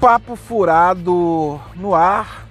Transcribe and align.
papo 0.00 0.36
furado 0.36 1.60
no 1.74 1.94
ar 1.94 2.46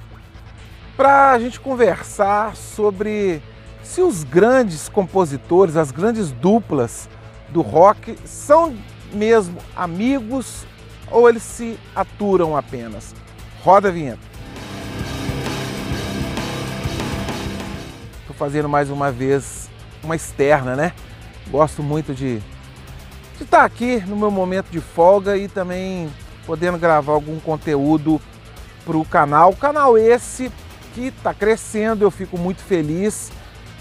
para 0.97 1.31
a 1.31 1.39
gente 1.39 1.59
conversar 1.59 2.55
sobre 2.55 3.41
se 3.83 4.01
os 4.01 4.23
grandes 4.23 4.89
compositores, 4.89 5.75
as 5.75 5.91
grandes 5.91 6.31
duplas 6.31 7.07
do 7.49 7.61
rock 7.61 8.17
são 8.25 8.75
mesmo 9.13 9.57
amigos 9.75 10.65
ou 11.11 11.29
eles 11.29 11.43
se 11.43 11.77
aturam 11.95 12.57
apenas. 12.57 13.13
Roda 13.63 13.89
a 13.89 13.91
vinheta. 13.91 14.19
Estou 18.21 18.35
fazendo 18.35 18.67
mais 18.67 18.89
uma 18.89 19.11
vez 19.11 19.69
uma 20.03 20.15
externa, 20.15 20.75
né? 20.75 20.93
Gosto 21.49 21.83
muito 21.83 22.13
de 22.13 22.41
estar 23.39 23.59
tá 23.59 23.63
aqui 23.63 24.03
no 24.07 24.15
meu 24.15 24.31
momento 24.31 24.69
de 24.71 24.79
folga 24.79 25.37
e 25.37 25.47
também 25.47 26.09
podendo 26.45 26.77
gravar 26.77 27.13
algum 27.13 27.39
conteúdo 27.39 28.21
para 28.85 28.97
o 28.97 29.05
canal. 29.05 29.53
Canal 29.53 29.97
esse 29.97 30.51
que 30.93 31.07
está 31.07 31.33
crescendo, 31.33 32.03
eu 32.03 32.11
fico 32.11 32.37
muito 32.37 32.61
feliz. 32.61 33.31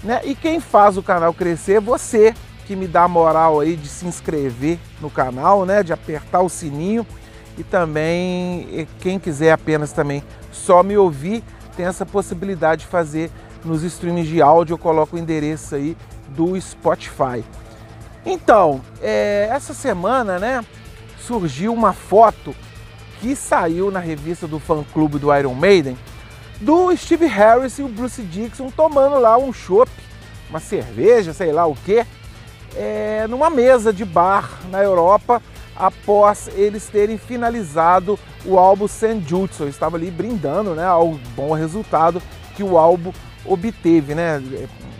Né? 0.03 0.21
E 0.23 0.35
quem 0.35 0.59
faz 0.59 0.97
o 0.97 1.03
canal 1.03 1.33
crescer 1.33 1.75
é 1.75 1.79
você, 1.79 2.33
que 2.65 2.75
me 2.75 2.87
dá 2.87 3.03
a 3.03 3.07
moral 3.07 3.59
aí 3.59 3.75
de 3.75 3.87
se 3.87 4.05
inscrever 4.05 4.77
no 4.99 5.09
canal, 5.09 5.65
né? 5.65 5.83
de 5.83 5.93
apertar 5.93 6.41
o 6.41 6.49
sininho. 6.49 7.05
E 7.57 7.63
também, 7.63 8.87
quem 8.99 9.17
quiser 9.17 9.53
apenas 9.53 9.93
também 9.93 10.21
só 10.51 10.83
me 10.83 10.97
ouvir, 10.97 11.41
tem 11.75 11.85
essa 11.85 12.05
possibilidade 12.05 12.81
de 12.81 12.87
fazer 12.87 13.31
nos 13.63 13.81
streams 13.83 14.27
de 14.27 14.41
áudio. 14.41 14.73
Eu 14.73 14.77
coloco 14.77 15.15
o 15.15 15.19
endereço 15.19 15.75
aí 15.75 15.95
do 16.29 16.59
Spotify. 16.59 17.43
Então, 18.25 18.81
é, 19.01 19.47
essa 19.51 19.73
semana, 19.73 20.39
né, 20.39 20.65
surgiu 21.25 21.73
uma 21.73 21.93
foto 21.93 22.55
que 23.19 23.35
saiu 23.35 23.89
na 23.89 23.99
revista 23.99 24.47
do 24.47 24.59
fã-clube 24.59 25.17
do 25.17 25.33
Iron 25.35 25.55
Maiden 25.55 25.97
do 26.61 26.95
Steve 26.95 27.25
Harris 27.25 27.79
e 27.79 27.83
o 27.83 27.87
Bruce 27.87 28.21
Dixon 28.21 28.69
tomando 28.69 29.19
lá 29.19 29.37
um 29.37 29.51
chopp, 29.51 29.91
uma 30.49 30.59
cerveja, 30.59 31.33
sei 31.33 31.51
lá 31.51 31.65
o 31.65 31.75
que, 31.75 32.05
é, 32.75 33.25
numa 33.27 33.49
mesa 33.49 33.91
de 33.91 34.05
bar 34.05 34.59
na 34.69 34.81
Europa 34.81 35.41
após 35.75 36.49
eles 36.55 36.87
terem 36.87 37.17
finalizado 37.17 38.17
o 38.45 38.57
álbum 38.57 38.87
Senjutsu. 38.87 39.63
Eu 39.63 39.69
estava 39.69 39.97
ali 39.97 40.09
brindando 40.09 40.75
né, 40.75 40.85
ao 40.85 41.15
bom 41.35 41.53
resultado 41.53 42.21
que 42.55 42.63
o 42.63 42.77
álbum 42.77 43.11
obteve. 43.43 44.15
Né? 44.15 44.41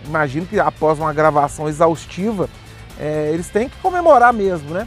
Imagino 0.04 0.46
que 0.46 0.60
após 0.60 0.98
uma 0.98 1.12
gravação 1.12 1.68
exaustiva, 1.68 2.48
é, 2.98 3.30
eles 3.32 3.48
têm 3.48 3.68
que 3.68 3.76
comemorar 3.78 4.32
mesmo, 4.32 4.70
né? 4.70 4.86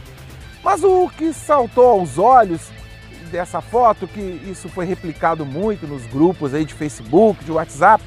Mas 0.62 0.84
o 0.84 1.08
que 1.08 1.32
saltou 1.32 1.88
aos 1.88 2.18
olhos 2.18 2.60
dessa 3.30 3.60
foto, 3.60 4.06
que 4.06 4.20
isso 4.20 4.68
foi 4.68 4.84
replicado 4.84 5.46
muito 5.46 5.86
nos 5.86 6.04
grupos 6.06 6.52
aí 6.52 6.64
de 6.64 6.74
Facebook, 6.74 7.44
de 7.44 7.52
WhatsApp, 7.52 8.02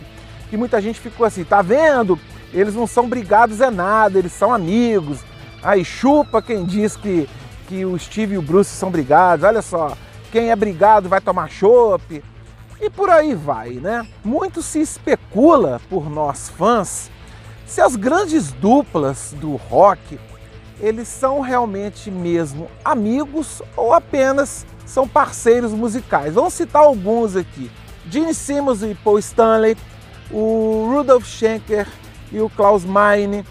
que 0.49 0.57
muita 0.57 0.81
gente 0.81 0.99
ficou 0.99 1.25
assim, 1.25 1.43
tá 1.43 1.61
vendo? 1.61 2.19
Eles 2.53 2.75
não 2.75 2.85
são 2.85 3.07
brigados 3.07 3.61
é 3.61 3.71
nada, 3.71 4.19
eles 4.19 4.33
são 4.33 4.53
amigos. 4.53 5.19
Aí 5.63 5.83
chupa 5.83 6.41
quem 6.41 6.65
diz 6.65 6.95
que, 6.95 7.27
que 7.67 7.85
o 7.85 7.97
Steve 7.97 8.35
e 8.35 8.37
o 8.37 8.41
Bruce 8.41 8.69
são 8.69 8.91
brigados, 8.91 9.45
olha 9.45 9.61
só, 9.61 9.97
quem 10.31 10.51
é 10.51 10.55
brigado 10.55 11.09
vai 11.09 11.21
tomar 11.21 11.49
chopp. 11.49 12.23
E 12.79 12.89
por 12.89 13.09
aí 13.09 13.33
vai, 13.33 13.71
né? 13.71 14.05
Muito 14.23 14.61
se 14.61 14.79
especula 14.81 15.79
por 15.89 16.09
nós 16.09 16.49
fãs 16.49 17.09
se 17.65 17.81
as 17.81 17.95
grandes 17.95 18.51
duplas 18.51 19.33
do 19.39 19.55
rock 19.55 20.19
eles 20.83 21.07
são 21.07 21.39
realmente 21.39 22.11
mesmo 22.11 22.69
amigos 22.83 23.61
ou 23.77 23.93
apenas 23.93 24.65
são 24.85 25.07
parceiros 25.07 25.71
musicais. 25.71 26.33
Vamos 26.33 26.53
citar 26.53 26.83
alguns 26.83 27.37
aqui: 27.37 27.71
Gene 28.09 28.33
Simmons 28.33 28.83
e 28.83 28.93
Paul 28.93 29.17
Stanley, 29.17 29.77
o 30.29 30.89
Rudolf 30.93 31.25
Schenker 31.25 31.87
e 32.33 32.41
o 32.41 32.49
Klaus 32.49 32.83
Meine, 32.83 33.45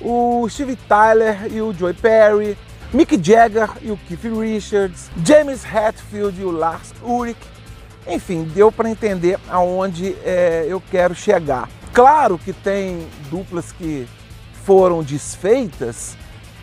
o 0.00 0.48
Steve 0.48 0.76
Tyler 0.76 1.52
e 1.52 1.60
o 1.60 1.72
Joy 1.72 1.92
Perry, 1.92 2.56
Mick 2.92 3.20
Jagger 3.20 3.68
e 3.82 3.90
o 3.90 3.96
Keith 3.96 4.22
Richards, 4.22 5.10
James 5.24 5.64
Hetfield 5.64 6.40
e 6.40 6.44
o 6.44 6.52
Lars 6.52 6.94
Ulrich. 7.02 7.40
Enfim, 8.06 8.44
deu 8.44 8.70
para 8.70 8.88
entender 8.88 9.40
aonde 9.48 10.14
é, 10.24 10.64
eu 10.68 10.80
quero 10.88 11.16
chegar. 11.16 11.68
Claro 11.92 12.38
que 12.38 12.52
tem 12.52 13.08
duplas 13.28 13.72
que 13.72 14.06
foram 14.64 15.02
desfeitas 15.02 16.16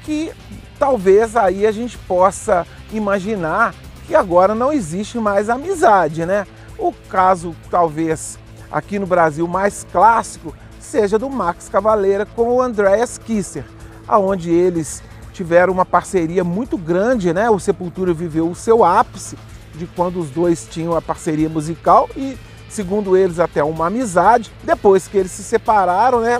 que 0.03 0.31
talvez 0.77 1.35
aí 1.35 1.65
a 1.65 1.71
gente 1.71 1.97
possa 1.97 2.65
imaginar 2.91 3.73
que 4.05 4.15
agora 4.15 4.53
não 4.53 4.71
existe 4.71 5.17
mais 5.17 5.49
amizade, 5.49 6.25
né? 6.25 6.45
O 6.77 6.91
caso 7.09 7.55
talvez 7.69 8.37
aqui 8.71 8.99
no 8.99 9.05
Brasil 9.05 9.47
mais 9.47 9.85
clássico 9.91 10.53
seja 10.79 11.17
do 11.17 11.29
Max 11.29 11.69
Cavaleira 11.69 12.25
com 12.25 12.55
o 12.55 12.61
Andreas 12.61 13.17
Kisser, 13.17 13.63
aonde 14.07 14.51
eles 14.51 15.01
tiveram 15.31 15.73
uma 15.73 15.85
parceria 15.85 16.43
muito 16.43 16.77
grande, 16.77 17.33
né? 17.33 17.49
O 17.49 17.59
Sepultura 17.59 18.13
viveu 18.13 18.49
o 18.49 18.55
seu 18.55 18.83
ápice 18.83 19.37
de 19.73 19.87
quando 19.87 20.19
os 20.19 20.29
dois 20.29 20.67
tinham 20.69 20.95
a 20.95 21.01
parceria 21.01 21.49
musical 21.49 22.09
e 22.15 22.37
segundo 22.73 23.15
eles, 23.15 23.39
até 23.39 23.63
uma 23.63 23.87
amizade. 23.87 24.51
Depois 24.63 25.07
que 25.07 25.17
eles 25.17 25.31
se 25.31 25.43
separaram, 25.43 26.21
né? 26.21 26.39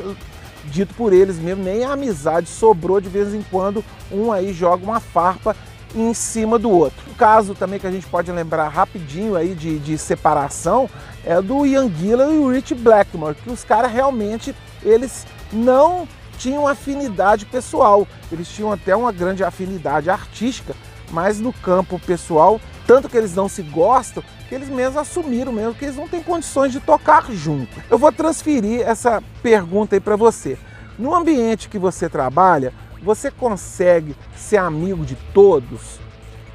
Dito 0.66 0.94
por 0.96 1.14
eles 1.14 1.38
mesmo, 1.38 1.64
nem 1.64 1.84
a 1.84 1.94
amizade 1.94 2.48
sobrou 2.48 3.02
de 3.02 3.10
vez 3.10 3.34
em 3.34 3.42
quando, 3.44 3.84
um 4.12 4.32
aí 4.32 4.54
joga 4.54 4.84
uma 4.84 5.00
farpa 5.00 5.56
em 5.96 6.14
cima 6.14 6.58
do 6.58 6.70
outro. 6.70 7.00
O 7.12 7.16
caso 7.16 7.54
também 7.54 7.80
que 7.80 7.88
a 7.88 7.92
gente 7.92 8.08
pode 8.08 8.32
lembrar 8.32 8.68
rapidinho 8.68 9.36
aí 9.36 9.54
de, 9.54 9.78
de 9.80 9.98
separação 9.98 10.90
é 11.24 11.42
do 11.42 11.66
Ian 11.66 11.90
Gillan 11.90 12.34
e 12.34 12.38
o 12.38 12.50
Rich 12.52 12.74
Blackmore, 12.76 13.36
que 13.36 13.50
os 13.50 13.64
caras 13.64 13.92
realmente 13.92 14.56
eles 14.82 15.26
não 15.52 16.08
tinham 16.38 16.68
afinidade 16.68 17.46
pessoal, 17.46 18.08
eles 18.32 18.50
tinham 18.50 18.72
até 18.72 18.96
uma 18.96 19.12
grande 19.12 19.44
afinidade 19.44 20.10
artística, 20.10 20.76
mas 21.14 21.40
no 21.40 21.54
campo 21.54 22.00
pessoal, 22.00 22.60
tanto 22.88 23.08
que 23.08 23.16
eles 23.16 23.36
não 23.36 23.48
se 23.48 23.62
gostam, 23.62 24.24
que 24.50 24.56
eles 24.56 24.68
mesmos 24.68 24.98
assumiram 24.98 25.52
mesmo 25.52 25.76
que 25.76 25.86
eles 25.86 25.96
não 25.96 26.08
têm 26.08 26.24
condições 26.24 26.72
de 26.72 26.80
tocar 26.80 27.32
junto. 27.32 27.72
Eu 27.90 28.00
vou 28.00 28.12
transferir 28.12 28.82
essa 28.82 29.24
pergunta 29.44 29.96
aí 29.96 30.00
para 30.00 30.16
você. 30.16 30.58
No 30.98 31.14
ambiente 31.14 31.70
que 31.70 31.78
você 31.78 32.10
trabalha, 32.10 32.74
você 33.02 33.30
consegue 33.30 34.16
ser 34.36 34.58
amigo 34.58 35.06
de 35.06 35.16
todos? 35.34 36.00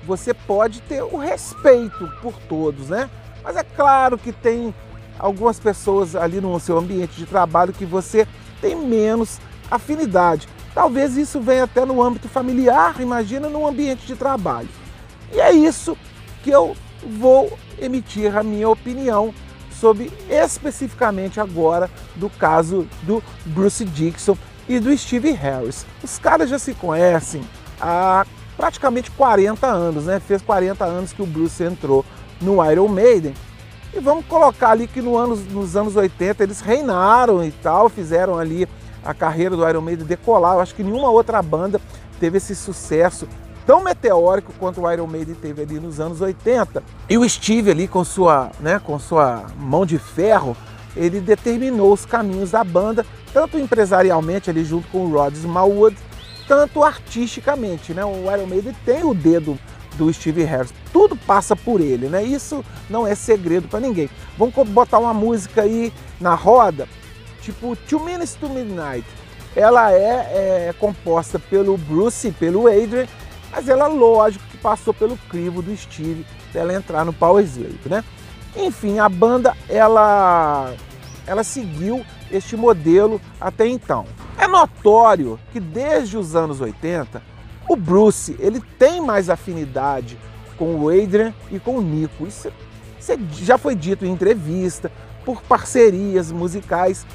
Você 0.04 0.34
pode 0.34 0.80
ter 0.82 1.02
o 1.02 1.16
respeito 1.16 2.10
por 2.20 2.34
todos, 2.48 2.88
né? 2.88 3.08
Mas 3.44 3.56
é 3.56 3.62
claro 3.62 4.18
que 4.18 4.32
tem 4.32 4.74
algumas 5.18 5.60
pessoas 5.60 6.16
ali 6.16 6.40
no 6.40 6.58
seu 6.58 6.78
ambiente 6.78 7.14
de 7.16 7.26
trabalho 7.26 7.72
que 7.72 7.86
você 7.86 8.26
tem 8.60 8.74
menos 8.74 9.38
afinidade. 9.70 10.48
Talvez 10.74 11.16
isso 11.16 11.40
venha 11.40 11.64
até 11.64 11.84
no 11.84 12.02
âmbito 12.02 12.28
familiar, 12.28 13.00
imagina 13.00 13.48
num 13.48 13.66
ambiente 13.66 14.06
de 14.06 14.14
trabalho. 14.14 14.68
E 15.32 15.40
é 15.40 15.52
isso 15.52 15.96
que 16.42 16.50
eu 16.50 16.76
vou 17.18 17.56
emitir 17.80 18.36
a 18.36 18.42
minha 18.42 18.68
opinião 18.68 19.32
sobre 19.70 20.10
especificamente 20.28 21.40
agora 21.40 21.90
do 22.16 22.28
caso 22.28 22.86
do 23.02 23.22
Bruce 23.46 23.84
Dixon 23.84 24.36
e 24.68 24.78
do 24.78 24.96
Steve 24.96 25.30
Harris. 25.30 25.86
Os 26.02 26.18
caras 26.18 26.50
já 26.50 26.58
se 26.58 26.74
conhecem 26.74 27.42
há 27.80 28.26
praticamente 28.56 29.10
40 29.12 29.66
anos, 29.66 30.04
né? 30.06 30.20
Fez 30.20 30.42
40 30.42 30.84
anos 30.84 31.12
que 31.12 31.22
o 31.22 31.26
Bruce 31.26 31.62
entrou 31.62 32.04
no 32.40 32.64
Iron 32.70 32.88
Maiden. 32.88 33.34
E 33.94 34.00
vamos 34.00 34.26
colocar 34.26 34.70
ali 34.70 34.86
que 34.86 35.00
no 35.00 35.16
anos, 35.16 35.46
nos 35.46 35.76
anos 35.76 35.96
80 35.96 36.42
eles 36.42 36.60
reinaram 36.60 37.42
e 37.44 37.50
tal, 37.50 37.88
fizeram 37.88 38.36
ali 38.36 38.68
a 39.08 39.14
carreira 39.14 39.56
do 39.56 39.66
Iron 39.66 39.80
Maiden 39.80 40.04
decolar. 40.04 40.56
Eu 40.56 40.60
acho 40.60 40.74
que 40.74 40.82
nenhuma 40.82 41.08
outra 41.08 41.40
banda 41.40 41.80
teve 42.20 42.36
esse 42.36 42.54
sucesso 42.54 43.26
tão 43.66 43.82
meteórico 43.82 44.52
quanto 44.58 44.82
o 44.82 44.92
Iron 44.92 45.06
Maiden 45.06 45.34
teve 45.34 45.62
ali 45.62 45.80
nos 45.80 45.98
anos 45.98 46.20
80. 46.20 46.82
E 47.08 47.16
o 47.16 47.26
Steve 47.26 47.70
ali 47.70 47.88
com 47.88 48.04
sua, 48.04 48.50
né, 48.60 48.78
com 48.78 48.98
sua 48.98 49.46
mão 49.56 49.86
de 49.86 49.98
ferro, 49.98 50.54
ele 50.94 51.20
determinou 51.20 51.90
os 51.90 52.04
caminhos 52.04 52.50
da 52.50 52.62
banda, 52.62 53.06
tanto 53.32 53.58
empresarialmente 53.58 54.50
ali 54.50 54.62
junto 54.62 54.86
com 54.88 55.06
o 55.06 55.10
Rod 55.10 55.34
Smallwood, 55.34 55.96
tanto 56.46 56.84
artisticamente, 56.84 57.94
né? 57.94 58.04
O 58.04 58.30
Iron 58.30 58.46
Maiden 58.46 58.76
tem 58.84 59.04
o 59.04 59.14
dedo 59.14 59.58
do 59.96 60.12
Steve 60.12 60.44
Harris. 60.44 60.72
Tudo 60.92 61.16
passa 61.16 61.56
por 61.56 61.80
ele, 61.80 62.08
né? 62.08 62.22
Isso 62.22 62.62
não 62.90 63.06
é 63.06 63.14
segredo 63.14 63.68
para 63.68 63.80
ninguém. 63.80 64.10
Vamos 64.36 64.54
botar 64.68 64.98
uma 64.98 65.14
música 65.14 65.62
aí 65.62 65.92
na 66.20 66.34
roda, 66.34 66.86
tipo 67.40 67.76
Two 67.88 68.00
Minutes 68.00 68.34
to 68.34 68.48
Midnight. 68.48 69.06
Ela 69.56 69.92
é, 69.92 70.68
é 70.68 70.74
composta 70.78 71.38
pelo 71.38 71.76
Bruce 71.76 72.28
e 72.28 72.32
pelo 72.32 72.68
Adrian 72.68 73.06
mas 73.50 73.68
ela, 73.68 73.86
lógico, 73.86 74.44
que 74.50 74.56
passou 74.58 74.92
pelo 74.92 75.16
crivo 75.28 75.62
do 75.62 75.74
Steve 75.76 76.26
dela 76.52 76.74
entrar 76.74 77.04
no 77.04 77.12
Power 77.12 77.44
Slave, 77.44 77.80
né? 77.86 78.04
Enfim, 78.56 78.98
a 78.98 79.08
banda 79.08 79.56
ela, 79.68 80.74
ela 81.26 81.44
seguiu 81.44 82.04
este 82.30 82.56
modelo 82.56 83.20
até 83.40 83.66
então. 83.66 84.06
É 84.36 84.46
notório 84.46 85.38
que 85.52 85.60
desde 85.60 86.16
os 86.16 86.34
anos 86.34 86.60
80 86.60 87.22
o 87.68 87.76
Bruce 87.76 88.36
ele 88.38 88.60
tem 88.78 89.00
mais 89.00 89.28
afinidade 89.28 90.18
com 90.56 90.74
o 90.76 90.88
Adrian 90.88 91.32
e 91.50 91.58
com 91.58 91.76
o 91.76 91.82
Nico. 91.82 92.26
Isso, 92.26 92.50
isso 92.98 93.18
já 93.32 93.56
foi 93.56 93.74
dito 93.74 94.04
em 94.04 94.10
entrevista, 94.10 94.90
por 95.24 95.42
parcerias 95.42 96.32
musicais. 96.32 97.06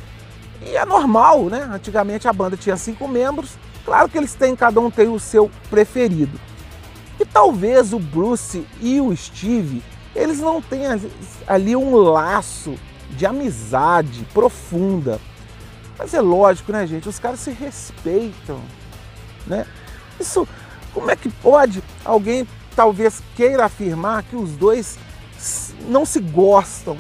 E 0.66 0.78
é 0.78 0.86
normal, 0.86 1.46
né? 1.46 1.70
Antigamente 1.72 2.28
a 2.28 2.34
banda 2.34 2.56
tinha 2.56 2.78
cinco 2.78 3.08
membros, 3.08 3.58
claro 3.86 4.08
que 4.08 4.18
eles 4.18 4.34
têm, 4.34 4.56
cada 4.56 4.80
um 4.80 4.90
tem 4.90 5.10
o 5.10 5.20
seu 5.20 5.52
preferido. 5.70 6.40
E 7.20 7.26
talvez 7.26 7.94
o 7.94 8.00
Bruce 8.00 8.66
e 8.82 9.00
o 9.00 9.16
Steve, 9.16 9.84
eles 10.16 10.40
não 10.40 10.62
tenham 10.62 11.00
ali 11.48 11.76
um 11.76 11.96
laço 11.96 12.76
de 13.12 13.26
amizade 13.26 14.26
profunda. 14.34 15.20
Mas 15.98 16.14
é 16.14 16.22
lógico, 16.22 16.72
né, 16.72 16.88
gente? 16.88 17.08
Os 17.08 17.20
caras 17.20 17.40
se 17.40 17.52
respeitam, 17.52 18.60
né? 19.46 19.66
Isso, 20.20 20.48
como 20.94 21.12
é 21.12 21.16
que 21.16 21.30
pode 21.30 21.84
alguém 22.04 22.48
talvez 22.76 23.22
queira 23.36 23.66
afirmar 23.66 24.24
que 24.24 24.36
os 24.36 24.52
dois 24.52 24.98
não 25.88 26.06
se 26.06 26.20
gostam? 26.20 26.98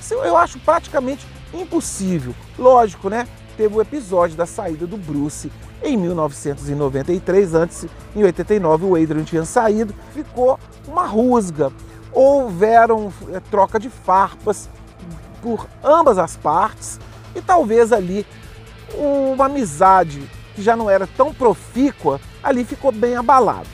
Isso 0.00 0.14
eu 0.14 0.36
acho 0.36 0.58
praticamente 0.60 1.26
impossível. 1.54 2.34
Lógico, 2.58 3.08
né? 3.08 3.26
Teve 3.56 3.76
o 3.76 3.80
episódio 3.80 4.36
da 4.36 4.46
saída 4.46 4.86
do 4.86 4.96
Bruce 4.96 5.50
em 5.82 5.96
1993, 5.96 7.54
antes, 7.54 7.86
em 8.14 8.22
89, 8.22 8.84
o 8.84 8.94
Adrian 8.94 9.24
tinha 9.24 9.44
saído, 9.44 9.94
ficou 10.12 10.58
uma 10.86 11.06
rusga. 11.06 11.72
Houveram 12.12 13.12
é, 13.32 13.40
troca 13.40 13.78
de 13.78 13.88
farpas 13.88 14.68
por 15.40 15.66
ambas 15.82 16.18
as 16.18 16.36
partes 16.36 16.98
e 17.34 17.40
talvez 17.40 17.92
ali 17.92 18.26
uma 18.94 19.46
amizade 19.46 20.28
que 20.54 20.62
já 20.62 20.76
não 20.76 20.90
era 20.90 21.06
tão 21.06 21.32
profícua, 21.32 22.20
ali 22.42 22.64
ficou 22.64 22.92
bem 22.92 23.16
abalado. 23.16 23.68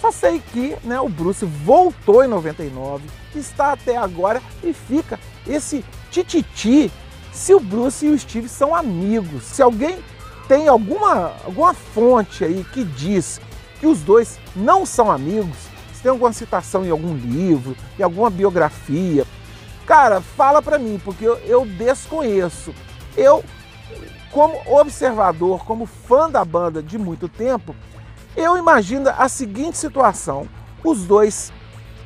Só 0.00 0.10
sei 0.12 0.40
que 0.52 0.76
né, 0.84 1.00
o 1.00 1.08
Bruce 1.08 1.44
voltou 1.44 2.24
em 2.24 2.28
99, 2.28 3.04
está 3.34 3.72
até 3.72 3.96
agora 3.96 4.40
e 4.62 4.72
fica 4.72 5.18
esse 5.46 5.84
tititi 6.10 6.92
se 7.34 7.52
o 7.52 7.58
Bruce 7.58 8.06
e 8.06 8.10
o 8.10 8.18
Steve 8.18 8.48
são 8.48 8.74
amigos. 8.74 9.42
Se 9.42 9.60
alguém 9.60 9.98
tem 10.46 10.68
alguma, 10.68 11.32
alguma 11.44 11.74
fonte 11.74 12.44
aí 12.44 12.64
que 12.72 12.84
diz 12.84 13.40
que 13.80 13.86
os 13.86 14.00
dois 14.02 14.38
não 14.54 14.86
são 14.86 15.10
amigos, 15.10 15.56
se 15.92 16.00
tem 16.00 16.10
alguma 16.10 16.32
citação 16.32 16.84
em 16.84 16.90
algum 16.90 17.14
livro, 17.14 17.76
em 17.98 18.02
alguma 18.02 18.30
biografia, 18.30 19.26
cara, 19.84 20.20
fala 20.20 20.62
para 20.62 20.78
mim, 20.78 21.00
porque 21.04 21.24
eu, 21.26 21.36
eu 21.38 21.66
desconheço. 21.66 22.72
Eu, 23.16 23.44
como 24.30 24.56
observador, 24.66 25.64
como 25.64 25.86
fã 25.86 26.30
da 26.30 26.44
banda 26.44 26.80
de 26.82 26.96
muito 26.96 27.28
tempo, 27.28 27.74
eu 28.36 28.56
imagino 28.56 29.10
a 29.10 29.28
seguinte 29.28 29.76
situação: 29.76 30.48
os 30.84 31.04
dois 31.04 31.52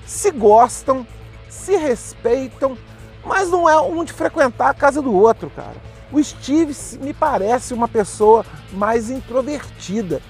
se 0.06 0.30
gostam, 0.30 1.06
se 1.50 1.76
respeitam, 1.76 2.78
mas 3.24 3.50
não 3.50 3.68
é 3.68 3.80
um 3.80 4.04
de 4.04 4.12
frequentar 4.12 4.70
a 4.70 4.74
casa 4.74 5.02
do 5.02 5.14
outro, 5.14 5.50
cara. 5.50 5.76
O 6.10 6.22
Steve 6.22 6.74
me 7.00 7.12
parece 7.12 7.74
uma 7.74 7.86
pessoa 7.86 8.44
mais 8.72 9.10
introvertida. 9.10 10.22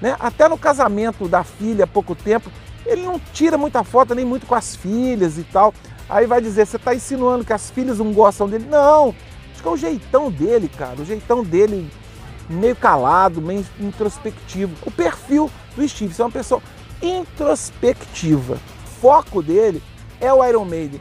Né? 0.00 0.16
Até 0.20 0.48
no 0.48 0.58
casamento 0.58 1.28
da 1.28 1.42
filha 1.42 1.84
há 1.84 1.86
pouco 1.86 2.14
tempo, 2.14 2.50
ele 2.84 3.02
não 3.02 3.20
tira 3.32 3.56
muita 3.56 3.82
foto 3.84 4.14
nem 4.14 4.24
muito 4.24 4.46
com 4.46 4.54
as 4.54 4.76
filhas 4.76 5.38
e 5.38 5.44
tal. 5.44 5.72
Aí 6.08 6.26
vai 6.26 6.40
dizer, 6.40 6.66
você 6.66 6.76
está 6.76 6.94
insinuando 6.94 7.44
que 7.44 7.52
as 7.52 7.70
filhas 7.70 7.98
não 7.98 8.12
gostam 8.12 8.48
dele? 8.48 8.66
Não, 8.68 9.14
acho 9.52 9.62
que 9.62 9.68
é 9.68 9.70
o 9.70 9.76
jeitão 9.76 10.30
dele, 10.30 10.68
cara. 10.68 11.00
O 11.00 11.04
jeitão 11.04 11.42
dele 11.42 11.88
meio 12.50 12.76
calado, 12.76 13.40
meio 13.40 13.64
introspectivo. 13.80 14.74
O 14.84 14.90
perfil 14.90 15.50
do 15.74 15.88
Steve 15.88 16.14
é 16.18 16.24
uma 16.24 16.30
pessoa 16.30 16.60
introspectiva. 17.00 18.54
O 18.54 19.00
foco 19.00 19.42
dele 19.42 19.82
é 20.20 20.32
o 20.32 20.44
Iron 20.44 20.64
Maiden. 20.64 21.00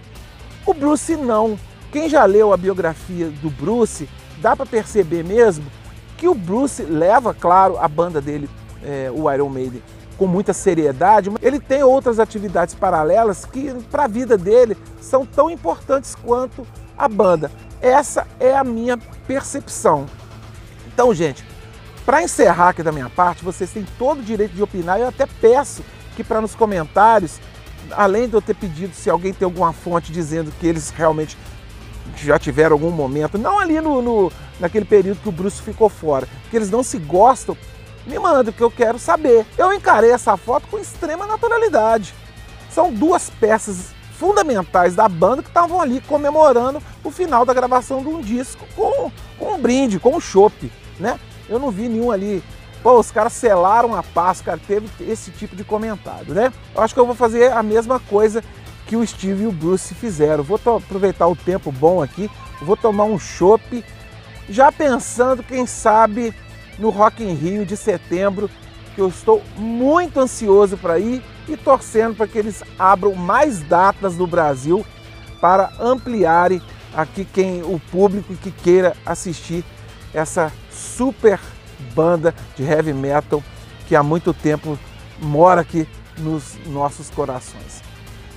O 0.65 0.73
Bruce 0.73 1.15
não. 1.15 1.57
Quem 1.91 2.07
já 2.07 2.23
leu 2.25 2.53
a 2.53 2.57
biografia 2.57 3.29
do 3.41 3.49
Bruce, 3.49 4.07
dá 4.37 4.55
para 4.55 4.65
perceber 4.65 5.23
mesmo 5.23 5.65
que 6.17 6.27
o 6.27 6.35
Bruce 6.35 6.83
leva, 6.83 7.33
claro, 7.33 7.77
a 7.77 7.87
banda 7.87 8.21
dele, 8.21 8.49
é, 8.83 9.11
o 9.13 9.29
Iron 9.31 9.49
Maiden, 9.49 9.81
com 10.17 10.27
muita 10.27 10.53
seriedade, 10.53 11.31
ele 11.41 11.59
tem 11.59 11.83
outras 11.83 12.19
atividades 12.19 12.75
paralelas 12.75 13.43
que 13.43 13.73
para 13.89 14.03
a 14.03 14.07
vida 14.07 14.37
dele 14.37 14.77
são 15.01 15.25
tão 15.25 15.49
importantes 15.49 16.13
quanto 16.13 16.65
a 16.95 17.09
banda. 17.09 17.51
Essa 17.81 18.27
é 18.39 18.55
a 18.55 18.63
minha 18.63 18.97
percepção. 19.25 20.05
Então, 20.93 21.11
gente, 21.11 21.43
para 22.05 22.21
encerrar 22.21 22.69
aqui 22.69 22.83
da 22.83 22.91
minha 22.91 23.09
parte, 23.09 23.43
vocês 23.43 23.71
têm 23.71 23.85
todo 23.97 24.19
o 24.19 24.23
direito 24.23 24.53
de 24.53 24.61
opinar. 24.61 24.99
Eu 24.99 25.07
até 25.07 25.25
peço 25.25 25.83
que 26.15 26.23
para 26.23 26.39
nos 26.39 26.53
comentários 26.53 27.39
além 27.91 28.27
de 28.27 28.33
eu 28.33 28.41
ter 28.41 28.55
pedido 28.55 28.93
se 28.93 29.09
alguém 29.09 29.33
tem 29.33 29.45
alguma 29.45 29.73
fonte 29.73 30.11
dizendo 30.11 30.51
que 30.59 30.67
eles 30.67 30.89
realmente 30.89 31.37
já 32.15 32.37
tiveram 32.37 32.75
algum 32.75 32.91
momento, 32.91 33.37
não 33.37 33.59
ali 33.59 33.79
no, 33.79 34.01
no, 34.01 34.31
naquele 34.59 34.85
período 34.85 35.21
que 35.21 35.29
o 35.29 35.31
Bruce 35.31 35.61
ficou 35.61 35.89
fora, 35.89 36.27
que 36.49 36.55
eles 36.55 36.69
não 36.69 36.83
se 36.83 36.97
gostam, 36.97 37.57
me 38.05 38.17
manda 38.17 38.51
que 38.51 38.61
eu 38.61 38.71
quero 38.71 38.97
saber. 38.97 39.45
Eu 39.57 39.71
encarei 39.73 40.11
essa 40.11 40.35
foto 40.35 40.67
com 40.67 40.79
extrema 40.79 41.25
naturalidade. 41.25 42.13
São 42.69 42.91
duas 42.91 43.29
peças 43.29 43.93
fundamentais 44.13 44.95
da 44.95 45.09
banda 45.09 45.41
que 45.41 45.49
estavam 45.49 45.81
ali 45.81 45.99
comemorando 46.01 46.81
o 47.03 47.11
final 47.11 47.45
da 47.45 47.53
gravação 47.53 48.01
de 48.01 48.09
um 48.09 48.21
disco 48.21 48.65
com, 48.75 49.11
com 49.37 49.53
um 49.55 49.59
brinde, 49.59 49.99
com 49.99 50.15
um 50.15 50.19
chopp, 50.19 50.71
né? 50.99 51.19
Eu 51.49 51.59
não 51.59 51.71
vi 51.71 51.89
nenhum 51.89 52.11
ali 52.11 52.43
Pô, 52.83 52.99
os 52.99 53.11
caras 53.11 53.33
selaram 53.33 53.95
a 53.95 54.01
paz, 54.01 54.41
cara, 54.41 54.59
teve 54.65 54.87
esse 55.01 55.29
tipo 55.31 55.55
de 55.55 55.63
comentário, 55.63 56.33
né? 56.33 56.51
Eu 56.73 56.81
acho 56.81 56.93
que 56.93 56.99
eu 56.99 57.05
vou 57.05 57.13
fazer 57.13 57.51
a 57.51 57.61
mesma 57.61 57.99
coisa 57.99 58.43
que 58.87 58.95
o 58.95 59.05
Steve 59.05 59.43
e 59.43 59.47
o 59.47 59.51
Bruce 59.51 59.93
fizeram. 59.93 60.43
Vou 60.43 60.59
aproveitar 60.77 61.27
o 61.27 61.35
tempo 61.35 61.71
bom 61.71 62.01
aqui, 62.01 62.29
vou 62.61 62.75
tomar 62.75 63.03
um 63.03 63.19
chopp, 63.19 63.85
já 64.49 64.71
pensando, 64.71 65.43
quem 65.43 65.67
sabe, 65.67 66.33
no 66.79 66.89
Rock 66.89 67.23
in 67.23 67.33
Rio 67.33 67.65
de 67.65 67.77
setembro, 67.77 68.49
que 68.95 69.01
eu 69.01 69.07
estou 69.07 69.43
muito 69.55 70.19
ansioso 70.19 70.75
para 70.75 70.97
ir 70.97 71.23
e 71.47 71.55
torcendo 71.55 72.15
para 72.15 72.27
que 72.27 72.37
eles 72.37 72.63
abram 72.79 73.13
mais 73.13 73.61
datas 73.61 74.17
no 74.17 74.25
Brasil 74.25 74.85
para 75.39 75.71
ampliarem 75.79 76.61
aqui 76.93 77.25
quem 77.25 77.61
o 77.61 77.79
público 77.91 78.33
que 78.35 78.51
queira 78.51 78.95
assistir 79.05 79.63
essa 80.13 80.51
super 80.69 81.39
banda 81.81 82.33
de 82.55 82.63
heavy 82.63 82.93
metal 82.93 83.43
que 83.87 83.95
há 83.95 84.01
muito 84.01 84.33
tempo 84.33 84.79
mora 85.19 85.61
aqui 85.61 85.87
nos 86.17 86.57
nossos 86.65 87.09
corações. 87.09 87.81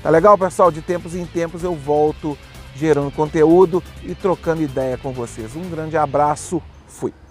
Tá 0.03 0.11
legal, 0.11 0.37
pessoal? 0.37 0.71
De 0.71 0.83
tempos 0.83 1.15
em 1.15 1.25
tempos 1.25 1.63
eu 1.63 1.75
volto 1.75 2.37
gerando 2.75 3.11
conteúdo 3.11 3.83
e 4.03 4.15
trocando 4.15 4.63
ideia 4.63 4.99
com 4.99 5.13
vocês. 5.13 5.55
Um 5.55 5.71
grande 5.71 5.97
abraço, 5.97 6.61
fui! 6.87 7.15